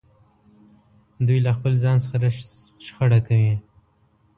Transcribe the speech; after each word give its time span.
دوی 1.27 1.39
له 1.45 1.51
خپل 1.57 1.73
ځان 1.83 1.97
سره 2.07 2.27
شخړه 2.85 3.19
کې 3.27 3.35
وي. 3.43 3.55